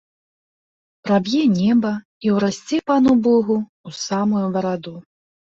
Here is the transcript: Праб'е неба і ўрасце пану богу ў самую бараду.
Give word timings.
Праб'е 1.07 1.41
неба 1.57 1.91
і 2.29 2.33
ўрасце 2.39 2.77
пану 2.93 3.13
богу 3.29 3.57
ў 3.61 3.89
самую 4.09 4.45
бараду. 4.59 4.97